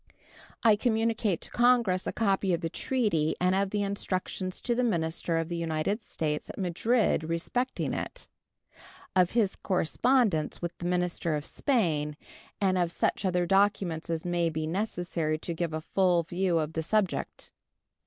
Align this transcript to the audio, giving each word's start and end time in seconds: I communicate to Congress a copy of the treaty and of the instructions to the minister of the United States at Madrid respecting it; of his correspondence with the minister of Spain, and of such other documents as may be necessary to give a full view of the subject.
I 0.63 0.75
communicate 0.75 1.41
to 1.41 1.51
Congress 1.51 2.07
a 2.07 2.11
copy 2.11 2.55
of 2.55 2.61
the 2.61 2.71
treaty 2.71 3.35
and 3.39 3.53
of 3.53 3.69
the 3.69 3.83
instructions 3.83 4.59
to 4.61 4.73
the 4.73 4.83
minister 4.83 5.37
of 5.37 5.47
the 5.47 5.55
United 5.57 6.01
States 6.01 6.49
at 6.49 6.57
Madrid 6.57 7.25
respecting 7.25 7.93
it; 7.93 8.27
of 9.15 9.29
his 9.37 9.55
correspondence 9.55 10.59
with 10.59 10.75
the 10.79 10.87
minister 10.87 11.35
of 11.35 11.45
Spain, 11.45 12.17
and 12.59 12.79
of 12.79 12.91
such 12.91 13.25
other 13.25 13.45
documents 13.45 14.09
as 14.09 14.25
may 14.25 14.49
be 14.49 14.65
necessary 14.65 15.37
to 15.37 15.53
give 15.53 15.71
a 15.71 15.81
full 15.81 16.23
view 16.23 16.57
of 16.57 16.73
the 16.73 16.81
subject. 16.81 17.51